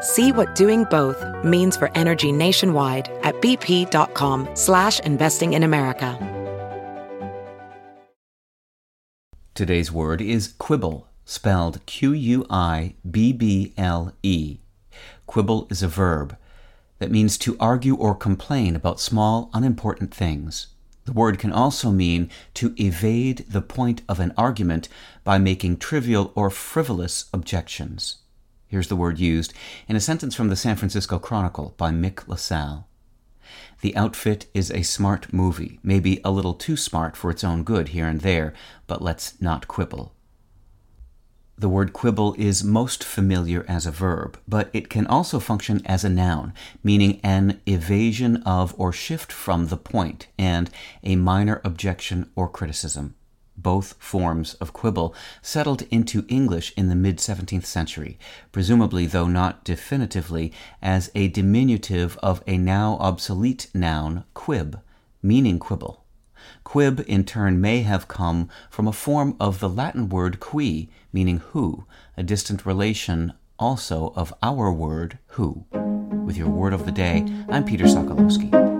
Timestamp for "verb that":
15.88-17.10